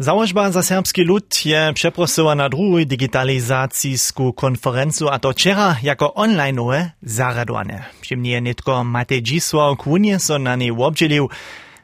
Założba 0.00 0.50
za 0.50 0.62
serbski 0.62 1.04
lud 1.04 1.46
je 1.46 1.72
przeprosiła 1.74 2.34
na 2.34 2.48
drugą 2.48 2.84
digitalizacijską 2.84 4.32
konferencję, 4.32 5.06
a 5.10 5.18
to 5.18 5.32
wczera 5.32 5.76
jako 5.82 6.06
online'owe 6.16 6.86
zaradowane. 7.02 7.84
Przy 8.00 8.16
mnie 8.16 8.40
nie 8.40 8.54
tylko 8.54 8.84
Matej 8.84 9.22
Dzisław 9.22 9.78
Kłunie 9.78 10.18
so 10.18 10.38
na 10.38 10.56
niej 10.56 10.70
obdzielił 10.70 11.28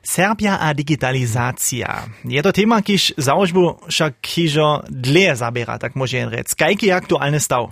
Serbia 0.03 0.59
a 0.59 0.75
digitalizacja. 0.75 2.07
Je 2.25 2.43
to 2.43 2.53
tema, 2.53 2.83
kiż 2.83 3.15
założbu 3.19 3.75
však 3.89 4.15
hižo 4.27 4.83
dlje 4.91 5.37
zabiera, 5.37 5.79
tak 5.79 5.97
może 5.97 6.31
rzec. 6.31 6.55
Kajki 6.55 6.91
aktualny 6.91 7.41
stał? 7.41 7.71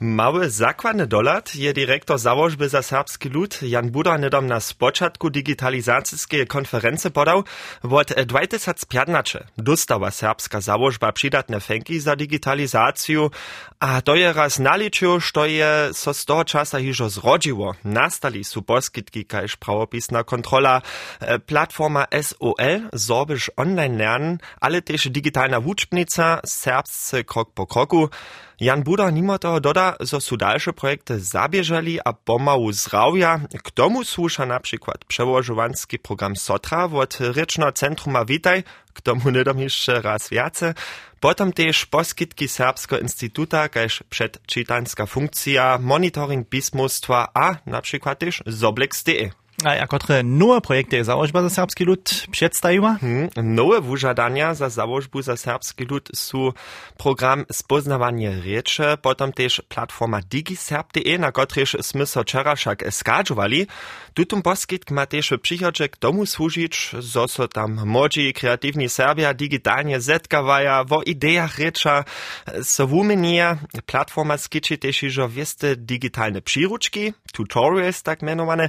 Mały 0.00 0.50
zakładny 0.50 1.06
dolat 1.06 1.54
je 1.54 1.72
dyrektor 1.72 2.18
założby 2.18 2.68
za 2.68 2.82
serbski 2.82 3.28
lud 3.28 3.62
Jan 3.62 3.90
Buda 3.90 4.18
nedom 4.18 4.46
na 4.46 4.60
spoczatku 4.60 5.30
digitalizacyjskiej 5.30 6.46
konferencji 6.46 7.10
podał, 7.10 7.44
od 7.82 8.12
2015 8.26 9.46
dostała 9.58 10.10
serbska 10.10 10.60
założba 10.60 11.12
przydatne 11.12 11.60
fenki 11.60 12.00
za 12.00 12.16
digitalizację, 12.16 13.28
a 13.80 14.02
to 14.02 14.14
je 14.14 14.32
raz 14.32 14.58
naliczył, 14.58 15.20
što 15.20 15.46
je 15.46 15.90
so 15.92 16.14
z 16.14 16.24
toho 16.24 16.44
czasa 16.44 16.78
hižo 16.78 17.08
zrodziło. 17.10 17.74
Nastali 17.84 18.44
su 18.44 18.62
poskitki, 18.62 19.24
kajż 19.24 19.56
prawopisna 19.56 20.24
kontrola, 20.24 20.82
e, 21.20 21.38
platforma 21.38 22.06
SOL, 22.22 22.80
zorbisz 22.92 23.50
online 23.56 23.98
lernen, 23.98 24.38
ale 24.60 24.82
też 24.82 25.08
digitalna 25.08 25.60
wuczbnica, 25.60 26.40
serbscy 26.44 27.24
krok 27.24 27.50
po 27.54 27.66
kroku, 27.66 28.08
Jan 28.60 28.82
Buda 28.82 29.10
nimo 29.10 29.38
toho 29.38 29.60
doda, 29.60 29.96
zo 30.00 30.20
su 30.20 30.36
dalsze 30.36 30.72
projekty 30.72 31.20
zabieżali 31.20 31.98
a 32.04 32.12
pomału 32.12 32.72
zrawia. 32.72 33.40
K 33.62 33.70
tomu 33.70 34.04
słusza 34.04 34.46
na 34.46 34.60
przykład 34.60 35.04
przełożowanski 35.04 35.98
program 35.98 36.36
SOTRA 36.36 36.84
od 36.84 37.18
Ryczno 37.20 37.72
Centruma 37.72 38.24
Witaj, 38.24 38.64
k 38.92 39.00
tomu 39.00 39.30
nedom 39.30 39.58
jeszcze 39.58 40.02
raz 40.02 40.30
wiace. 40.30 40.74
Potom 41.20 41.52
też 41.52 41.86
poskitki 41.86 42.48
Serbsko 42.48 42.98
Instytuta, 42.98 43.68
kaž 43.68 44.02
przedczytanska 44.10 45.06
funkcja, 45.06 45.78
monitoring 45.80 46.48
pismostwa, 46.48 47.28
a 47.34 47.56
na 47.66 47.80
przykład 47.80 48.18
też 48.18 48.42
Zoblex.de. 48.46 49.30
A 49.64 49.74
jako 49.74 49.98
które 49.98 50.22
nowe 50.22 50.60
projekty 50.60 51.04
założba 51.04 51.42
za 51.42 51.50
serbski 51.50 51.84
lud 51.84 52.26
przedstawiła? 52.30 52.96
Hmm, 53.00 53.28
nowe 53.36 53.80
wużadania 53.80 54.54
za 54.54 54.68
założbu 54.68 55.22
za 55.22 55.36
serbski 55.36 55.84
lud 55.84 56.08
su 56.14 56.54
program 56.98 57.44
Spoznawanie 57.52 58.40
Riecze, 58.42 58.96
potom 58.96 59.32
też 59.32 59.62
platforma 59.68 60.20
digiserb.de, 60.20 61.18
na 61.18 61.32
której 61.32 61.66
sme 61.82 62.06
so 62.06 62.22
wczoraj 62.22 62.56
však 62.56 62.78
skadżowali. 62.90 63.66
Tutum 64.14 64.42
poskitk 64.42 64.90
ma 64.90 65.06
też 65.06 65.32
przychodzie 65.42 65.88
k 65.88 65.96
tomu 65.96 66.26
służyć, 66.26 66.90
zo 66.98 67.28
so 67.28 67.48
tam 67.48 67.86
młodzi 67.86 68.32
kreatywni 68.32 68.88
Serbia 68.88 69.34
digitalnie 69.34 70.00
zetkawaja, 70.00 70.84
wo 70.84 71.02
ideach 71.02 71.58
Riecza 71.58 72.04
so 72.62 72.86
wumenija. 72.86 73.58
Platforma 73.86 74.38
skiczy 74.38 74.78
też 74.78 75.02
iżo 75.02 75.28
wieste 75.28 75.76
digitalne 75.76 76.42
przyruczki, 76.42 77.12
tutorials 77.32 78.02
tak 78.02 78.22
mianowane, 78.22 78.68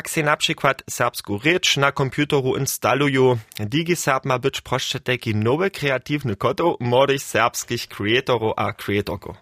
jak 0.00 0.10
se 0.10 0.22
na 0.22 0.36
przykład 0.36 0.82
serbsku 0.90 1.40
rzecz 1.44 1.76
na 1.76 1.92
komputeru 1.92 2.56
instalują. 2.56 3.36
DigiSerb 3.60 4.24
ma 4.24 4.38
być 4.38 4.60
proszcze 4.60 5.00
taki 5.00 5.34
nowy 5.34 5.70
kreatywny 5.70 6.36
koto 6.36 6.76
młodych 6.80 7.22
serbskich 7.22 7.88
kreatorów 7.88 8.52
a 8.56 8.72
kreatorków. 8.72 9.36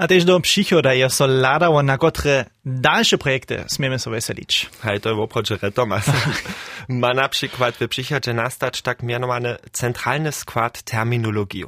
A 0.00 0.06
też 0.06 0.24
do 0.24 0.40
przychoda 0.40 0.94
je 0.94 1.10
so 1.10 1.26
ladało 1.26 1.82
na 1.82 1.98
które 1.98 2.44
dalsze 2.64 3.18
projekty 3.18 3.64
smiemy 3.66 3.98
sobie 3.98 4.16
weselić. 4.16 4.70
Hej, 4.82 5.00
to 5.00 5.08
je 5.08 5.16
oprocze 5.22 5.72
Tomas. 5.72 6.04
ma 6.88 7.14
na 7.14 7.28
przykład 7.28 7.74
w 7.80 7.88
przychodzie 7.88 8.34
nastać 8.34 8.82
tak 8.82 9.02
mianowany 9.02 9.56
centralny 9.72 10.32
skład 10.32 10.82
terminologii. 10.82 11.64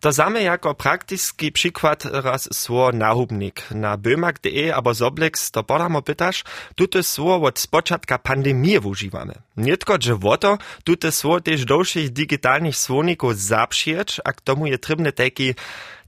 To 0.00 0.12
same 0.12 0.42
jako 0.42 0.74
praktyczny 0.74 1.52
przykład 1.52 2.04
raz 2.04 2.48
sło 2.52 2.92
nahubnik. 2.92 3.70
Na 3.70 3.96
bömak.de 3.96 4.74
albo 4.74 4.94
Zoblex 4.94 5.50
to 5.50 5.62
podamo 5.62 6.02
pytasz, 6.02 6.44
tute 6.74 7.02
sło 7.02 7.42
od 7.42 7.58
spoczadka 7.58 8.18
pandemii 8.18 8.78
używamy. 8.78 9.34
Nie 9.56 9.76
tylko, 9.76 9.96
że 10.00 10.16
woto, 10.16 10.58
tute 10.84 11.12
sło 11.12 11.40
też 11.40 11.64
dalszych 11.64 12.10
digitalnych 12.10 12.76
słowników 12.76 13.38
zaprzeć, 13.38 14.20
a 14.24 14.32
k 14.32 14.40
tomu 14.40 14.66
je 14.66 14.78
trybny 14.78 15.12
taki 15.12 15.54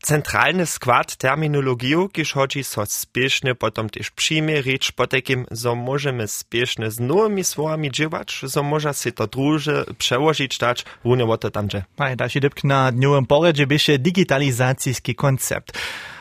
Centralne 0.02 0.66
skład 0.66 1.16
terminologiju, 1.16 2.08
kiż 2.08 2.32
chodzi 2.32 2.64
so 2.64 2.86
spieszne 2.86 3.54
potom 3.54 3.90
też 3.90 4.10
przyjmie 4.10 4.62
rzecz 4.62 4.92
po 4.92 5.06
takim, 5.06 5.46
zo 5.50 5.74
możemy 5.74 6.28
spieszne 6.28 6.90
z 6.90 7.00
nowymi 7.00 7.44
słowami 7.44 7.90
dziewać, 7.90 8.40
zo 8.42 8.62
może 8.62 8.94
się 8.94 9.12
to 9.12 9.26
druże 9.26 9.84
przełożyć 9.98 10.58
dać, 10.58 10.84
runie 11.04 11.24
o 11.24 11.38
to 11.38 11.50
tamże. 11.50 11.84
Pamiętasz, 11.96 12.34
Dybk, 12.34 12.64
na 12.64 12.92
dniowym 12.92 13.26
poradzie 13.26 13.66
byście 13.66 13.98
digitalizacyjski 13.98 15.14
koncept. 15.14 15.78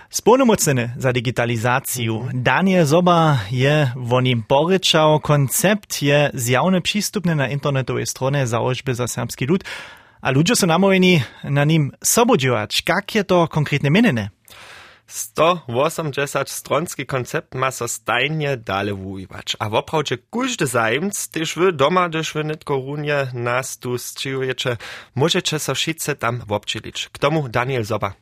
Sponomocny 0.10 0.90
za 0.98 1.14
digitalizaciju. 1.14 2.16
Mhm. 2.16 2.44
Daniel 2.44 2.86
Zoba 2.86 3.40
je 3.52 3.92
o 4.12 4.22
njim 4.22 4.44
poričal. 4.44 5.20
Koncept 5.20 6.02
je 6.02 6.32
zjavno 6.34 6.82
pristupne 6.82 7.36
na 7.36 7.48
internetowej 7.50 8.06
stronie 8.06 8.48
założby 8.48 8.96
za 8.96 9.08
serbski 9.08 9.46
lud. 9.46 9.64
A 10.22 10.32
ludzie 10.32 10.56
są 10.56 10.68
namówieni 10.68 11.22
na 11.44 11.66
nim 11.66 11.92
sobodziłać. 12.04 12.84
Jak 12.90 13.16
je 13.16 13.24
to 13.24 13.48
konkretnie 13.48 13.92
mienene? 13.92 14.30
180 15.08 16.50
stronski 16.50 17.06
koncept 17.06 17.56
ma 17.56 17.72
so 17.72 17.88
stajnie 17.88 18.58
dale 18.58 18.94
wujiwać. 18.94 19.56
A 19.60 19.70
woprawdzie 19.70 20.18
każdy 20.32 20.66
zajemc, 20.68 21.30
też 21.30 21.56
wy 21.56 21.74
doma, 21.74 22.10
też 22.10 22.34
wy 22.34 22.44
nitko 22.44 22.76
runie 22.76 23.28
nas 23.34 23.78
tu 23.80 23.98
sczyjujecie, 23.98 24.78
możecie 25.16 25.60
so 25.60 25.76
wszyscy 25.76 26.16
tam 26.16 26.42
wobczylić. 26.48 27.10
K 27.12 27.18
tomu 27.18 27.50
Daniel 27.50 27.84
Zoba. 27.84 28.14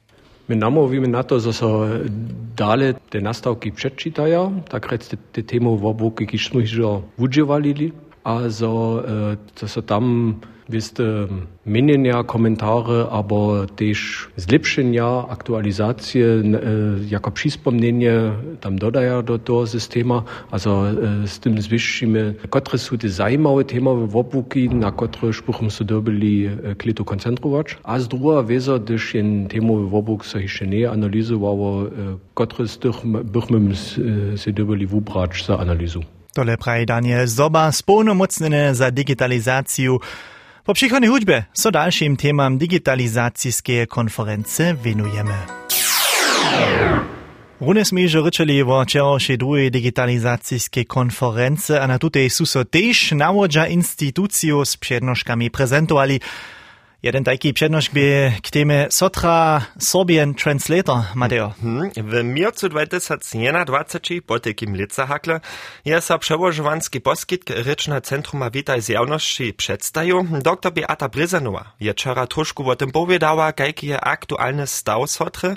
My 0.50 0.56
namówimy 0.56 1.08
na 1.08 1.24
to, 1.24 1.40
że 1.40 1.54
so 1.54 1.86
dalej 2.56 2.94
te 3.10 3.22
nastawki 3.22 3.72
przeczytają, 3.72 4.62
tak 4.70 4.92
rec 4.92 5.08
te, 5.08 5.18
te 5.18 5.44
temy 5.44 5.78
wobuki, 5.78 6.28
kiśmy 6.28 6.62
już 6.62 6.72
używali, 7.18 7.92
a 8.24 8.50
so, 8.50 9.04
to 9.56 9.68
so 9.68 9.82
tam 9.82 10.36
Wieste, 10.70 11.04
mienienia, 11.66 12.24
komentare, 12.24 13.08
aber 13.12 13.70
też 13.76 14.28
zlepszenia, 14.38 15.26
aktualizacje, 15.30 16.26
jako 17.10 17.32
przyspomnienie 17.32 18.14
tam 18.62 18.80
dodaja 18.80 19.22
do 19.22 19.40
tego 19.40 19.68
systemu. 19.68 20.22
Also 20.52 20.84
z 21.26 21.40
tym 21.40 21.62
zwyższymy, 21.62 22.36
które 22.50 22.78
są 22.78 22.98
te 22.98 23.10
zajmowe 23.10 23.64
temawe 23.64 24.08
wobuki, 24.08 24.70
na 24.70 24.92
które 24.92 25.34
spuchom 25.34 25.70
się 25.70 25.86
dobili 25.86 26.50
klito 26.78 27.06
koncentrować. 27.06 27.78
A 27.84 28.00
z 28.00 28.08
druga 28.08 28.44
wieza, 28.44 28.80
gdyż 28.80 29.12
ten 29.12 29.48
temowy 29.48 29.90
wobuk 29.90 30.26
się 30.26 30.42
jeszcze 30.42 30.68
nie 30.68 30.92
analizowało, 30.92 31.84
które 32.36 32.68
z 32.68 32.78
tych 32.78 32.96
bychom 33.06 33.74
się 34.36 34.54
dobili 34.54 34.88
wubrać 34.88 35.46
za 35.46 35.60
analizu. 35.60 36.02
Tole 36.34 36.58
praje 36.58 36.86
Daniel 36.86 37.28
Zoba, 37.28 37.72
spełnomocnene 37.72 38.76
za 38.76 38.92
digitalizację 38.92 39.98
po 40.66 40.74
przychodnej 40.74 41.10
hudźbie 41.10 41.44
so 41.54 41.72
dalszym 41.72 42.18
temam 42.18 42.58
digitalizacijskiej 42.58 43.88
konferencji 43.88 44.66
winujemy. 44.84 45.34
Runes 47.62 47.92
mi 47.92 48.10
že 48.10 48.22
rečeli 48.22 48.64
o 48.64 48.84
včerajšej 48.84 49.38
druhej 49.38 49.72
digitalizacijskiej 49.72 50.86
konferencji, 50.86 51.78
a 51.78 51.88
na 51.88 51.96
tutej 51.96 52.28
sú 52.28 52.44
so 52.44 52.66
tež 52.66 53.14
nawodža 53.16 53.72
instytuciju 53.72 54.66
s 54.66 54.76
prezentovali. 55.54 56.20
Jeden 57.06 57.24
taki 57.24 57.54
przednoś 57.54 57.90
by 57.90 58.32
k 58.44 58.50
temie 58.50 58.88
Sotra 58.90 59.62
Sorbian 59.80 60.34
Translator, 60.34 60.98
Mateo. 61.16 61.54
Hmm, 61.62 61.92
w 61.98 62.24
miercu 62.24 62.70
2021 62.70 64.22
po 64.22 64.40
takim 64.40 64.76
lica 64.76 65.06
hakle 65.06 65.40
je 65.86 66.02
so 66.02 66.20
przełożowanski 66.20 67.02
poskitk 67.02 67.50
Ryczne 67.50 68.02
Centrum 68.02 68.44
Witaj 68.52 68.82
z 68.82 68.90
Jawności 68.90 69.54
przedstawił. 69.54 70.28
Dr 70.44 70.74
Beata 70.74 71.10
Bryzanowa 71.10 71.72
je 71.80 71.94
wczoraj 71.94 72.28
troszkę 72.28 72.64
o 72.64 72.76
tym 72.76 72.92
powiedziała, 72.92 73.54
jaki 73.60 73.88
je 73.88 74.02
aktualny 74.02 74.68
staw 74.68 75.12
Sotry, 75.12 75.56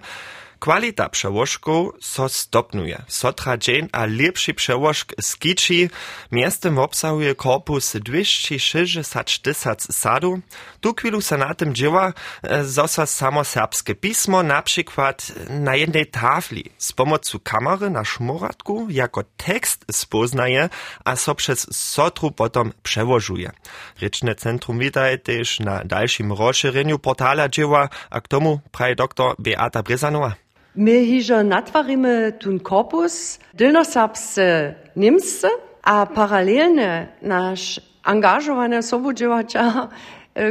Kwalita 0.61 1.09
przełożków 1.09 1.95
so 2.01 2.29
stopnuje. 2.29 3.03
Sotra 3.09 3.57
dzień 3.57 3.89
a 3.93 4.07
lepszy 4.07 4.55
przełożk 4.55 5.15
skici 5.21 5.91
miastem 6.33 6.79
obsahuje 6.79 7.35
korpus 7.35 7.97
260 7.97 9.43
tysac 9.43 9.95
sadu. 9.95 10.41
Tu 10.81 10.95
chwilu 10.95 11.21
se 11.21 11.37
na 11.37 11.55
tym 11.55 11.75
dzieła 11.75 12.13
zosa 12.63 13.07
samo 13.07 13.45
serbskie 13.45 13.95
pismo, 13.95 14.43
na 14.43 14.63
przykład 14.63 15.33
na 15.51 15.77
jednej 15.77 16.07
tafli 16.07 16.65
z 16.79 16.93
pomocą 16.93 17.39
kamery 17.39 17.91
na 17.91 18.05
szmuratku 18.05 18.87
jako 18.91 19.23
tekst 19.37 19.85
spoznaje, 19.91 20.69
a 21.05 21.17
so 21.17 21.35
przez 21.35 21.67
sotru 21.77 22.31
potom 22.31 22.73
przełożuje. 22.83 23.51
Ryczne 24.01 24.35
Centrum 24.35 24.79
Witaj 24.79 25.21
też 25.21 25.61
na 25.61 25.85
dalszym 25.85 26.33
rozszerzeniu 26.33 26.99
portala 26.99 27.49
dzieła, 27.49 27.89
a 28.11 28.21
k 28.21 28.29
tomu 28.29 28.61
praje 28.73 28.97
doktor 28.97 29.35
Beata 29.39 29.83
Bryzanowa. 29.83 30.48
My 30.79 31.03
hižo 31.03 31.43
natvarimy 31.43 32.39
tun 32.39 32.59
korpus 32.63 33.39
dylnoserbsce 33.55 34.75
Niemsce, 34.97 35.49
a 35.83 36.07
paralelne 36.07 37.09
nasz 37.23 37.81
angażowany 38.05 38.83
sobodziewača 38.83 39.89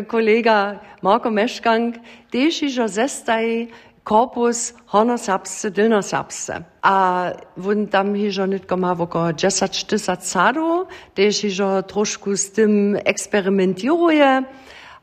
kolega 0.08 0.80
Marko 1.02 1.32
Meškank, 1.32 1.96
tež 2.32 2.60
ižo 2.68 2.88
zestaj 2.92 3.72
korpus 4.04 4.74
hornosapsce, 4.92 5.72
dylnosapsce. 5.72 6.60
A 6.84 7.32
on 7.56 7.88
tam 7.88 8.12
hižo 8.12 8.46
nitko 8.52 8.76
ma 8.78 8.92
oko 9.00 9.32
10 9.32 9.88
tysac 9.88 10.28
sadu, 10.28 10.92
tež 11.16 11.40
hižo 11.40 11.88
trošku 11.88 12.36
z 12.36 12.46
tym 12.52 12.72
eksperimentiruje. 13.00 14.44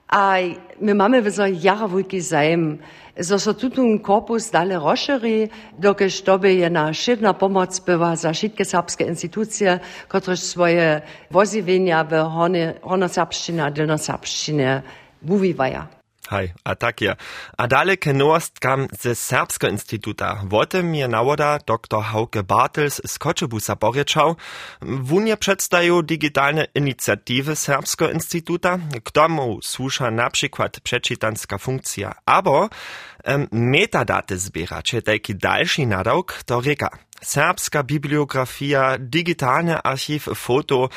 A 0.09 0.37
my 0.81 0.95
mamy 0.95 1.23
wyzo 1.23 1.49
jara 1.49 1.89
wujki 1.89 2.21
zajem, 2.21 2.79
Zo 3.21 3.39
so 3.39 3.53
tudi 3.55 3.81
un 3.81 3.99
korpus 4.03 4.51
dalje 4.51 4.79
roširi, 4.79 5.49
dokaj 5.79 6.11
tobe 6.27 6.51
je 6.55 6.71
na 6.71 6.93
širna 6.93 7.33
pomoc 7.33 7.81
bila 7.87 8.17
za 8.17 8.33
šitke 8.35 8.65
srpske 8.65 9.07
institucije, 9.07 9.79
kot 10.09 10.25
svoje 10.39 11.01
vozivenja 11.31 12.03
v 12.03 12.25
honosrpščine, 12.83 13.71
delnosrpščine 13.71 14.81
buvivaja. 15.21 15.87
Hej, 16.31 16.55
a 16.65 16.75
tak 16.75 17.01
je. 17.01 17.17
A 17.57 17.67
daleke 17.67 18.15
kam 18.61 18.89
ze 19.01 19.15
Serbska 19.15 19.69
instituta. 19.69 20.41
Wotem 20.45 20.95
je 20.95 21.09
nawoda 21.09 21.59
dr 21.59 22.03
Hauke 22.03 22.43
Bartels 22.43 23.01
z 23.07 23.19
Koczebusa 23.19 23.77
porječał. 23.77 24.37
Wunie 24.81 25.37
przedstają 25.37 26.03
digitalne 26.03 26.67
inicjatywy 26.75 27.57
Serbskiego 27.57 28.11
instituta, 28.11 28.79
k 29.05 29.11
tomu 29.11 29.59
słusza 29.63 30.11
na 30.11 30.31
przykład 30.31 30.81
przeczytanska 30.81 31.59
funkcja. 31.59 32.15
Abo 32.27 32.69
um, 33.27 33.49
metadaty 33.53 34.39
zbieracie, 34.39 35.03
taki 35.03 35.35
dalszy 35.35 35.87
nadałk 35.87 36.43
to 36.47 36.61
reka. 36.61 36.89
Serbska 37.25 37.83
bibliografia, 37.83 38.97
digitalny 38.99 39.83
archiv 39.83 40.29
foto, 40.35 40.89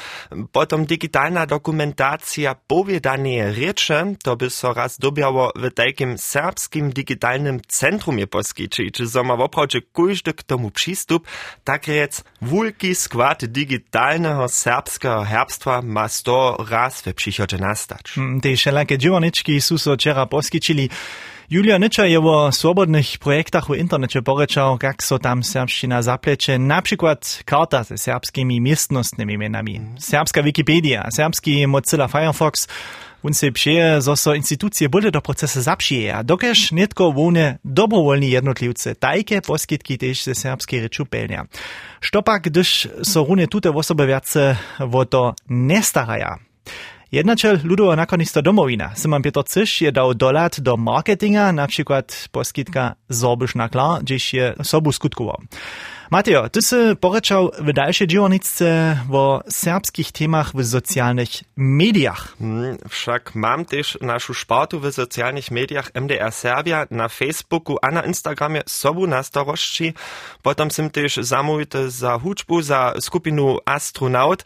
potom 0.52 0.86
digitalna 0.86 1.46
dokumentacja 1.46 2.56
powiedanie 2.68 3.52
riecze, 3.52 4.14
to 4.24 4.36
by 4.36 4.50
so 4.50 4.74
raz 4.74 4.98
dobiało 4.98 5.52
w 5.56 5.74
takim 5.74 6.18
serbskim 6.18 6.90
digitalnym 6.90 7.60
centrumie 7.68 8.28
poskyczyć, 8.28 8.94
czy 8.94 9.08
so 9.08 9.24
ma 9.24 9.34
oprocie 9.34 9.82
każdy 9.94 10.34
k 10.34 10.44
tomu 10.44 10.72
przystup, 10.72 11.28
tak 11.64 11.88
rec 11.88 12.24
wulki 12.42 12.96
skład 12.96 13.46
digitalnego 13.46 14.48
serbskiego 14.48 15.24
herbstwa 15.24 15.82
ma 15.82 16.08
sto 16.08 16.66
raz 16.70 17.02
w 17.02 17.14
przychodzie 17.14 17.58
nastać. 17.58 18.16
Te 18.42 18.56
wszelakie 18.56 18.98
dziewoniczki 18.98 19.62
są 19.62 19.78
so 19.78 19.96
wczera 19.96 20.26
poskyczyli 20.26 20.90
Julia 21.50 21.80
Nycza 21.80 22.06
je 22.06 22.20
o 22.20 22.52
swobodnych 22.52 23.18
projektach 23.20 23.68
w 23.68 23.76
internecie 23.76 24.22
poryczał, 24.22 24.78
jak 24.84 25.04
so 25.04 25.20
tam 25.20 25.44
serbszczyna 25.44 26.02
zapleće 26.18 26.60
na 26.60 26.82
przykład 26.82 27.44
karta 27.46 27.84
ze 27.84 27.98
serbskimi 27.98 28.60
miestnostnymi 28.60 29.34
imenami, 29.34 29.80
mhm. 29.80 29.98
serbska 29.98 30.42
Wikipedia, 30.42 31.12
serbski 31.12 31.68
Mozilla 31.68 32.08
Firefox, 32.08 32.68
on 33.24 33.34
se 33.34 33.52
pšeje, 33.52 34.02
zo 34.02 34.16
so 34.16 34.34
institucije 34.34 34.90
bolje 34.90 35.12
do 35.12 35.22
procesa 35.22 35.62
zapšije, 35.62 36.14
a 36.14 36.24
dokaž 36.24 36.72
netko 36.72 37.10
vune 37.10 37.58
dobrovoljni 37.64 38.32
jednotlivce, 38.32 38.94
tajke 38.94 39.42
poskitki 39.42 39.98
tež 39.98 40.22
se 40.22 40.36
srpske 40.36 40.82
reči 40.82 41.06
pelnja. 41.06 41.46
Što 42.00 42.22
pa, 42.22 42.38
když 42.38 42.88
so 43.04 43.24
rune 43.24 43.48
tute 43.48 43.70
osobe 43.70 44.06
vjace 44.06 44.56
v 44.80 45.06
to 45.06 45.34
ne 45.48 45.82
staraja? 45.82 46.38
Nestaraja. 47.08 47.12
Jednačel 47.12 47.60
Ludowa 47.64 47.96
nakonista 47.96 48.42
domowina. 48.42 48.92
Simon 48.96 49.22
Peter 49.22 49.44
Cysz 49.44 49.82
je 49.82 49.92
dał 49.92 50.14
dolat 50.14 50.60
do 50.60 50.78
marketinga, 50.78 51.52
na 51.52 51.68
przykład 51.68 52.28
poskitka 52.32 52.96
Zorbysz 53.10 53.56
na 53.56 53.70
klar, 53.70 54.02
gdzieś 54.02 54.34
je 54.34 54.54
sobu 54.64 54.92
skutkował. 54.92 55.38
Mateo, 56.12 56.50
ty 56.50 56.62
si 56.62 56.76
porečal 57.00 57.52
w 57.60 57.74
dalszej 57.74 58.08
dzielnicy 58.08 58.98
o 59.12 59.42
serbskich 59.50 60.12
temach 60.12 60.52
w 60.54 60.66
socjalnych 60.66 61.30
mediach. 61.58 62.36
Hmm, 62.40 62.78
wszak 62.90 63.36
mam 63.36 63.66
też 63.66 63.98
naszą 64.02 64.34
szpartu 64.34 64.80
w 64.80 64.92
socjalnych 64.92 65.52
mediach 65.52 65.92
MDR 65.94 66.32
Serbia 66.32 66.88
na 66.92 67.10
Facebooku 67.10 67.78
a 67.82 67.92
na 67.92 68.02
Instagramie 68.02 68.62
sobu 68.66 69.08
na 69.08 69.24
starości. 69.24 69.94
Potem 70.42 70.72
sam 70.72 70.90
też 70.90 71.18
zamówity 71.18 71.90
za 71.90 72.20
huczbu 72.20 72.62
za 72.62 72.94
skupinu 73.00 73.58
Astronaut. 73.66 74.44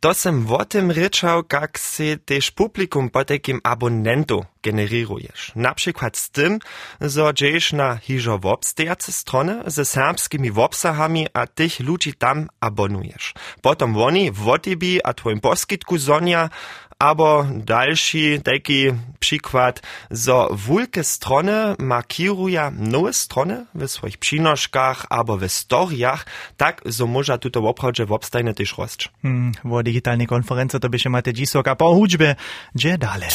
To 0.00 0.14
sem 0.14 0.52
o 0.52 0.64
tym 0.64 0.90
ryczał, 0.90 1.42
jak 1.52 1.78
se 1.78 2.16
też 2.16 2.50
publikum 2.50 3.10
po 3.10 3.24
takim 3.24 3.60
abonentu 3.62 4.44
generirujesz. 4.62 5.52
Na 5.56 5.74
przykład 5.74 6.16
z 6.16 6.30
tym, 6.30 6.58
że 7.00 7.30
dziejesz 7.34 7.72
na 7.72 7.96
hiżo 7.96 8.38
wobstejace 8.38 9.12
strony 9.12 9.62
ze 9.66 9.84
serbskimi 9.84 10.50
wobsahami, 10.50 11.26
a 11.32 11.46
tych 11.46 11.80
ludzi 11.80 12.14
tam 12.14 12.48
abonujesz. 12.60 13.34
Potem 13.62 13.96
oni 13.96 14.30
w 14.30 14.58
tobie 14.62 15.06
a 15.06 15.14
twoim 15.14 15.40
poskitku 15.40 15.98
zonia, 15.98 16.50
abo 17.00 17.46
dalszy 17.54 18.40
taki 18.44 18.86
przykład, 19.18 19.82
że 20.10 20.46
wulke 20.50 21.04
strony 21.04 21.74
markiruja 21.78 22.70
nowe 22.70 23.12
strony 23.12 23.66
w 23.74 23.88
swoich 23.88 24.18
przynoszkach 24.18 25.06
albo 25.10 25.36
w 25.36 25.48
storiach, 25.48 26.26
tak, 26.56 26.82
że 26.84 27.06
może 27.06 27.38
tutaj 27.38 27.62
w 27.62 27.66
oprawdzie 27.66 28.06
wobstajne 28.06 28.54
też 28.54 28.78
rost. 28.78 29.08
Hmm, 29.22 29.52
wo 29.64 29.82
digitalnej 29.82 30.26
konferencji 30.26 30.80
to 30.80 30.88
by 30.88 30.98
się 30.98 31.10
mate 31.10 31.32
dzisok, 31.32 31.68
a 31.68 31.76
po 31.76 31.94
hudźbie, 31.94 32.36
gdzie 32.74 32.98
dalej. 32.98 33.30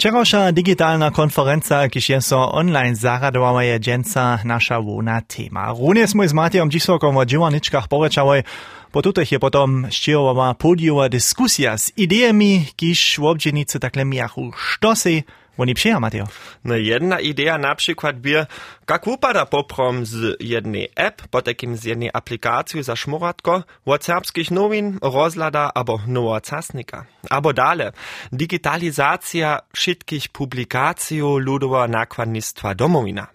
Wczorajsza 0.00 0.52
digitalna 0.52 1.10
konferencja, 1.10 1.88
je 2.08 2.20
so 2.20 2.52
online 2.52 2.96
zaradowała 2.96 3.64
je 3.64 3.80
dżęca 3.80 4.38
nasza 4.44 4.78
łuna 4.78 5.20
tema. 5.22 5.74
Również 5.78 6.14
my 6.14 6.28
z 6.28 6.32
Matijom 6.32 6.70
dzisokom 6.70 7.16
o 7.16 7.26
dziewaniczkach 7.26 7.88
poryczały, 7.88 8.42
po 8.92 9.02
tutych 9.02 9.32
je 9.32 9.38
potom 9.38 9.86
ścierowa 9.90 10.54
podiowa 10.54 11.08
dyskusja 11.08 11.78
z 11.78 11.92
ideami, 11.98 12.66
kiż 12.76 13.18
w 13.18 13.24
obdzienicy 13.24 13.80
takle 13.80 14.04
miachu. 14.04 14.52
Što 14.56 14.96
si 14.96 15.24
oni 15.60 15.74
przyja, 15.74 16.00
Mateo? 16.00 16.24
No 16.64 16.76
jedna 16.76 17.20
idea 17.20 17.58
na 17.58 17.74
przykład 17.74 18.18
by, 18.20 18.46
jak 18.90 19.06
upada 19.06 19.46
poprom 19.46 20.06
z 20.06 20.36
jednej 20.40 20.88
app, 20.96 21.28
potekim 21.30 21.76
z 21.76 21.84
jednej 21.84 22.10
aplikacji 22.12 22.82
za 22.82 22.96
szmuratko, 22.96 23.62
od 23.86 24.04
serbskich 24.04 24.50
nowin, 24.50 24.98
rozlada 25.02 25.70
albo 25.74 26.00
nowa 26.06 26.40
casnika. 26.40 27.04
Abo 27.30 27.52
dale, 27.52 27.92
digitalizacja 28.32 29.60
wszystkich 29.72 30.28
publikacji 30.28 31.20
ludowa 31.20 31.88
nakładnictwa 31.88 32.74
domowina. 32.74 33.26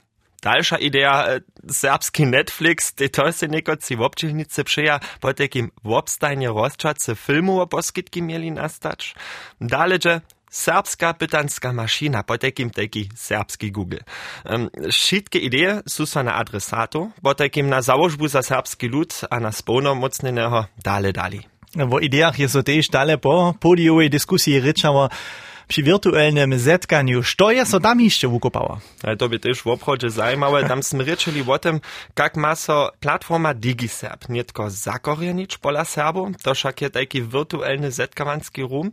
Dalsza 0.45 0.77
idea, 0.77 1.27
e, 1.27 1.39
serbski 1.73 2.25
Netflix, 2.25 2.93
te 2.93 3.09
to 3.09 3.31
se 3.31 3.47
nekoci 3.47 3.95
w 3.95 4.01
obczyhnicy 4.01 4.63
przyja, 4.63 4.99
po 5.19 5.33
takim 5.33 5.71
w 5.83 5.91
obstajnie 5.91 6.47
rozczace 6.47 7.15
filmu 7.15 7.61
o 7.61 7.67
poskitki 7.67 8.21
mieli 8.21 8.51
nastać. 8.51 9.15
Dalej, 9.61 9.99
serbska 10.51 11.13
pytanska 11.13 11.73
mašina, 11.73 12.23
potekim 12.23 12.69
taki 12.69 13.09
serbski 13.15 13.71
Google. 13.71 13.99
Um, 14.45 14.69
Wszystkie 14.91 15.39
idee 15.39 15.81
są 15.87 16.23
na 16.23 16.35
adresatu, 16.35 17.11
potekim 17.21 17.69
na 17.69 17.81
założbu 17.81 18.27
za 18.27 18.41
serbski 18.41 18.87
lud, 18.87 19.21
a 19.29 19.39
na 19.39 19.51
spełnomocnionego 19.51 20.65
dale 20.83 21.13
dali. 21.13 21.41
W 21.75 22.01
ideach 22.01 22.39
jest 22.39 22.57
też 22.65 22.89
dalej 22.89 23.17
po 23.17 23.53
podiowej 23.59 24.09
dyskusji 24.09 24.59
ryczało, 24.59 25.09
przy 25.67 25.83
wirtualnym 25.83 26.59
zetkaniu, 26.59 27.21
co 27.37 27.51
je 27.51 27.65
so 27.65 27.79
tam 27.79 28.01
jeszcze 28.01 28.27
wykopała. 28.27 28.79
Ale 29.03 29.17
to 29.17 29.29
by 29.29 29.39
też 29.39 29.61
w 29.61 29.67
obchodzie 29.67 30.09
zajmowało. 30.09 30.67
Tam 30.67 30.83
smryczyli 30.83 31.43
o 31.47 31.59
tym, 31.59 31.79
jak 32.19 32.37
ma 32.37 32.55
so 32.55 32.91
platforma 32.99 33.53
DigiSerb 33.53 34.29
nie 34.29 34.43
tylko 34.43 34.69
zakorienić 34.69 35.57
pola 35.57 35.85
Serbu, 35.85 36.31
to 36.43 36.53
wszak 36.53 36.81
je 36.81 36.89
taki 36.89 37.21
wirtualny 37.21 37.91
zetkawanski 37.91 38.61
rum, 38.61 38.91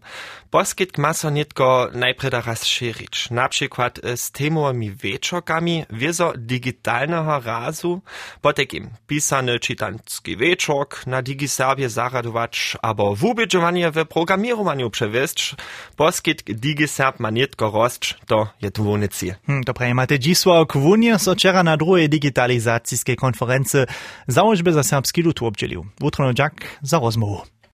poskitk 0.51 0.99
ma 0.99 1.13
so 1.13 1.31
nie 1.31 1.45
tylko 1.45 1.89
najpierw 1.95 2.47
rozszerzyć. 2.47 3.29
E, 3.31 3.35
na 3.35 3.49
przykład 3.49 4.01
z 4.17 4.31
temowymi 4.31 4.91
wieczorkami, 4.91 5.85
wiezo 5.91 6.33
digitalnego 6.37 7.41
razu, 7.41 8.01
po 8.41 8.53
takim 8.53 8.91
pisany 9.07 9.59
czytanski 9.59 10.37
wieczork 10.37 11.07
na 11.07 11.23
DigiSerbie 11.23 11.89
zaradować, 11.89 12.77
albo 12.83 13.15
w 13.15 13.25
ubiedzowaniu 13.25 13.93
w 13.93 14.07
programowaniu 14.07 14.91
przewieźć, 14.91 15.55
poskitk 15.97 16.53
1050 16.63 17.73
rost, 17.73 18.15
to 18.27 18.49
je 18.61 18.71
tu 18.71 18.83
vonici. 18.83 19.33
Hmm, 19.47 19.63
to 19.63 19.75
pravi, 19.75 19.91
imate 19.91 20.19
Giswa 20.19 20.67
Kvunje, 20.67 21.19
so 21.19 21.33
včeraj 21.33 21.65
na 21.65 21.77
druge 21.77 22.09
digitalizacijske 22.09 23.17
konference 23.17 23.87
zaožbe 24.27 24.73
za 24.73 24.83
srpski 24.83 25.21
ljud 25.21 25.43
obdelil. 25.43 25.83
Utrno 26.01 26.33
džak 26.33 26.65
za 26.83 26.97
no, 26.97 27.05
rozmovo. 27.05 27.52